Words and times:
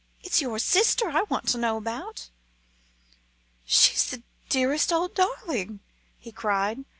"It's 0.23 0.41
your 0.41 0.57
sister 0.57 1.09
I 1.11 1.21
want 1.29 1.47
to 1.49 1.59
know 1.59 1.77
about." 1.77 2.29
"She's 3.65 4.05
the 4.09 4.23
dearest 4.49 4.91
old 4.91 5.13
darling!" 5.13 5.79
he 6.17 6.31
cried. 6.31 6.85